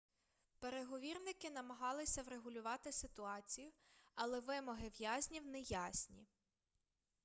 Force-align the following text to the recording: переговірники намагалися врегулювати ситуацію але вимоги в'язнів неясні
переговірники 0.59 1.49
намагалися 1.49 2.23
врегулювати 2.23 2.91
ситуацію 2.91 3.71
але 4.15 4.39
вимоги 4.39 4.89
в'язнів 4.99 5.47
неясні 5.47 6.27